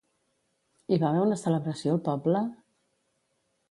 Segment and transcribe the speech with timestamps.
[0.89, 2.47] Hi va haver una celebració al poble?